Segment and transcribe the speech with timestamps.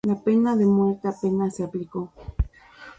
[0.07, 2.11] La pena de muerte apenas se aplicó.